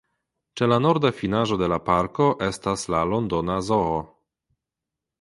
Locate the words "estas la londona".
2.49-3.63